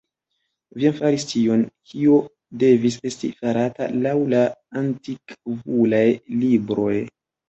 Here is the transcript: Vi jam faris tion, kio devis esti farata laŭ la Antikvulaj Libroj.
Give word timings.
Vi 0.75 0.83
jam 0.85 0.93
faris 0.99 1.25
tion, 1.31 1.65
kio 1.91 2.15
devis 2.63 2.97
esti 3.09 3.29
farata 3.41 3.87
laŭ 4.05 4.13
la 4.35 4.39
Antikvulaj 4.81 6.01
Libroj. 6.45 6.95